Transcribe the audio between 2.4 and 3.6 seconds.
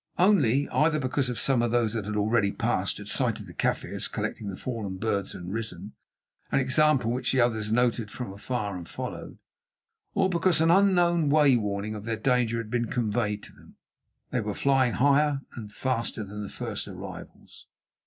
passed had sighted the